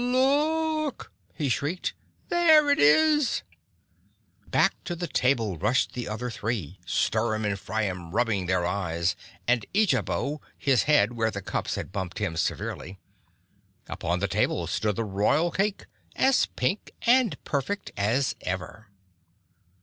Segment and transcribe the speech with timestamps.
[0.03, 1.93] "Look!" he shrieked.
[2.29, 3.43] "There it is!"
[4.47, 9.15] Back to the table rushed the other three, Stirem and Friem rubbing their eyes
[9.47, 12.97] and Eejabo his head where the cups had bumped him severely.
[13.87, 18.87] Upon the table stood the royal cake, as pink and perfect as ever.